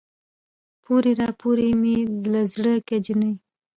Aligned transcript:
پورې 0.83 1.11
راپورې 1.21 1.67
مې 1.81 1.97
له 2.31 2.41
زړه 2.53 2.73
که 2.87 2.95
جينۍ 3.05 3.33